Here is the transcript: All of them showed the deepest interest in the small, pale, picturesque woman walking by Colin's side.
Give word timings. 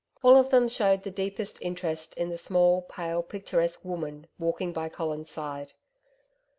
All 0.23 0.35
of 0.35 0.49
them 0.49 0.67
showed 0.67 1.03
the 1.03 1.11
deepest 1.11 1.61
interest 1.61 2.15
in 2.17 2.29
the 2.31 2.37
small, 2.39 2.81
pale, 2.81 3.21
picturesque 3.21 3.85
woman 3.85 4.25
walking 4.39 4.73
by 4.73 4.89
Colin's 4.89 5.29
side. 5.29 5.73